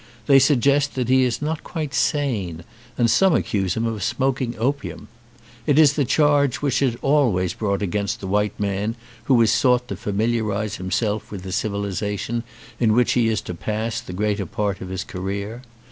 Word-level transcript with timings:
They 0.25 0.39
suggest 0.39 0.95
that 0.95 1.09
he 1.09 1.21
is 1.23 1.43
not 1.43 1.63
quite 1.63 1.93
sane 1.93 2.63
and 2.97 3.07
some 3.07 3.35
accuse 3.35 3.75
him 3.77 3.85
of 3.85 4.01
smoking 4.01 4.55
opium. 4.57 5.09
It 5.67 5.77
is 5.77 5.93
the 5.93 6.05
charge 6.05 6.55
which 6.55 6.81
is 6.81 6.97
always 7.03 7.53
brought 7.53 7.83
against 7.83 8.19
the 8.19 8.25
white 8.25 8.59
man 8.59 8.95
who 9.25 9.39
has 9.41 9.51
sought 9.51 9.87
to 9.89 9.95
familiarise 9.95 10.77
himself 10.77 11.29
with 11.29 11.43
the 11.43 11.51
civilisation 11.51 12.41
in 12.79 12.93
which 12.93 13.11
he 13.11 13.27
is 13.27 13.41
to 13.41 13.53
pass 13.53 14.01
the 14.01 14.11
greater 14.11 14.47
part 14.47 14.81
of 14.81 14.89
his 14.89 15.03
career. 15.03 15.61